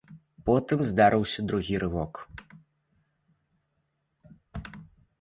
Потым 0.49 0.79
здарыўся 0.91 1.39
другі 1.51 1.75
рывок. 1.85 2.13